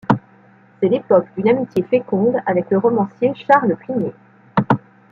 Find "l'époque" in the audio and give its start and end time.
0.89-1.27